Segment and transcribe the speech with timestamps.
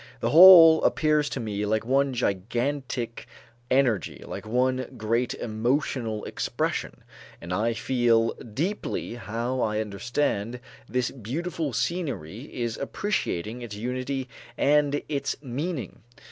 [0.19, 3.27] The whole appears to me like one gigantic
[3.69, 7.03] energy, like one great emotional expression,
[7.39, 10.59] and I feel deeply how I understand
[10.89, 14.27] this beautiful scenery in appreciating its unity
[14.57, 16.01] and its meaning.